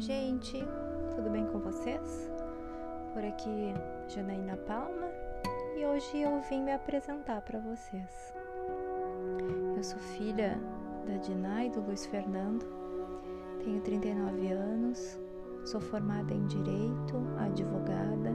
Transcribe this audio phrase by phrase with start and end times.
[0.00, 0.66] Oi, gente,
[1.14, 2.32] tudo bem com vocês?
[3.12, 3.74] Por aqui,
[4.08, 5.10] Janaína Palma,
[5.76, 8.32] e hoje eu vim me apresentar para vocês.
[9.76, 10.58] Eu sou filha
[11.06, 12.64] da Dinah e do Luiz Fernando,
[13.62, 15.20] tenho 39 anos,
[15.66, 18.32] sou formada em Direito, advogada,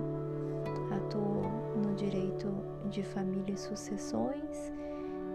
[0.95, 1.49] atuo
[1.83, 2.47] no Direito
[2.91, 4.71] de Família e Sucessões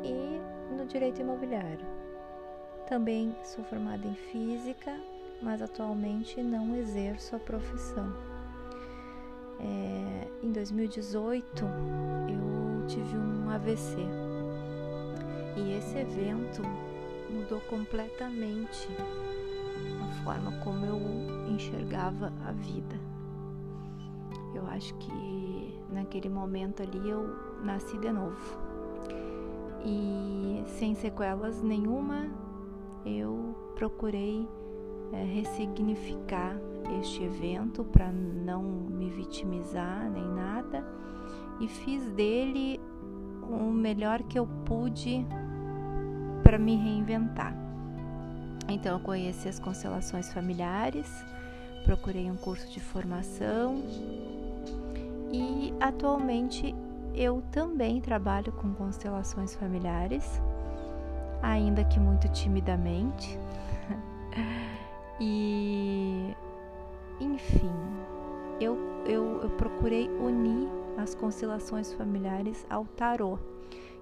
[0.04, 0.40] e
[0.76, 1.84] no Direito Imobiliário.
[2.86, 4.96] Também sou formada em Física
[5.42, 8.12] mas atualmente não exerço a profissão.
[9.58, 11.64] É, em 2018
[12.28, 13.98] eu tive um AVC
[15.56, 16.62] e esse evento
[17.30, 18.88] mudou completamente
[20.02, 20.98] a forma como eu
[21.48, 22.98] enxergava a vida.
[24.54, 28.58] Eu acho que naquele momento ali eu nasci de novo
[29.84, 32.28] e sem sequelas nenhuma
[33.04, 34.48] eu procurei
[35.12, 36.56] é, ressignificar
[37.00, 40.84] este evento para não me vitimizar nem nada
[41.60, 42.80] e fiz dele
[43.42, 45.26] o melhor que eu pude
[46.42, 47.54] para me reinventar.
[48.68, 51.08] Então eu conheci as constelações familiares,
[51.84, 53.82] procurei um curso de formação
[55.32, 56.74] e atualmente
[57.14, 60.40] eu também trabalho com constelações familiares,
[61.42, 63.38] ainda que muito timidamente.
[69.90, 73.40] procurei unir as constelações familiares ao tarô,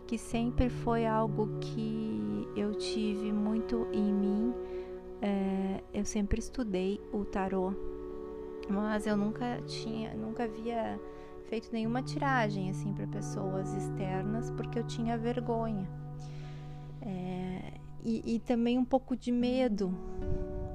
[0.07, 4.55] que sempre foi algo que eu tive muito em mim.
[5.23, 7.73] É, eu sempre estudei o tarô,
[8.69, 11.01] mas eu nunca tinha, nunca havia
[11.49, 15.89] feito nenhuma tiragem assim para pessoas externas porque eu tinha vergonha
[17.01, 17.73] é,
[18.05, 19.95] e, e também um pouco de medo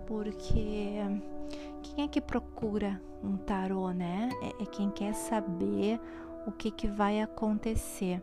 [0.08, 0.98] porque
[1.96, 4.30] quem é que procura um tarô, né?
[4.42, 6.00] É, é quem quer saber
[6.46, 8.22] o que, que vai acontecer.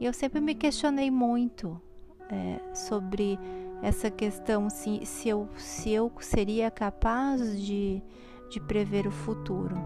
[0.00, 1.80] E eu sempre me questionei muito
[2.30, 3.38] é, sobre
[3.82, 8.02] essa questão, se, se, eu, se eu seria capaz de,
[8.50, 9.76] de prever o futuro.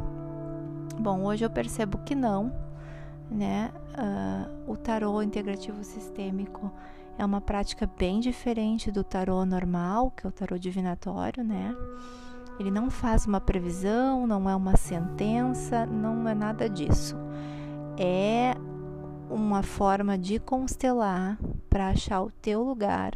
[0.99, 2.53] Bom, hoje eu percebo que não,
[3.31, 3.71] né?
[3.99, 6.73] Uh, o tarô integrativo sistêmico
[7.19, 11.75] é uma prática bem diferente do tarô normal, que é o tarô divinatório, né?
[12.59, 17.17] Ele não faz uma previsão, não é uma sentença, não é nada disso.
[17.97, 18.55] É
[19.31, 23.13] uma forma de constelar para achar o teu lugar,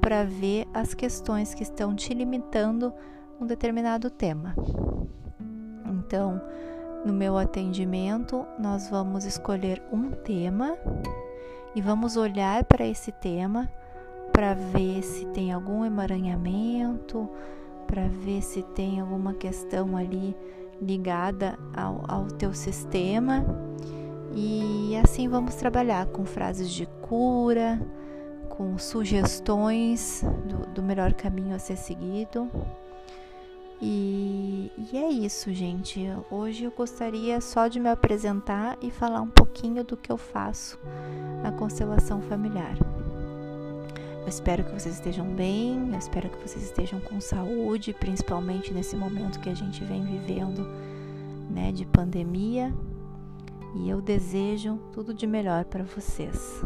[0.00, 2.92] para ver as questões que estão te limitando
[3.38, 4.54] num determinado tema.
[5.86, 6.40] Então,
[7.04, 10.76] no meu atendimento, nós vamos escolher um tema
[11.74, 13.70] e vamos olhar para esse tema
[14.32, 17.28] para ver se tem algum emaranhamento,
[17.90, 20.36] para ver se tem alguma questão ali
[20.80, 23.44] ligada ao, ao teu sistema.
[24.32, 27.80] E assim vamos trabalhar com frases de cura,
[28.48, 32.48] com sugestões do, do melhor caminho a ser seguido.
[33.82, 36.00] E, e, é isso, gente.
[36.30, 40.78] Hoje eu gostaria só de me apresentar e falar um pouquinho do que eu faço
[41.42, 42.76] na constelação familiar.
[44.22, 48.94] Eu espero que vocês estejam bem, eu espero que vocês estejam com saúde, principalmente nesse
[48.94, 50.66] momento que a gente vem vivendo,
[51.50, 52.72] né, de pandemia.
[53.74, 56.62] E eu desejo tudo de melhor para vocês.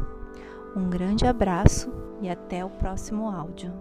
[0.74, 3.72] Um grande abraço e até o próximo áudio.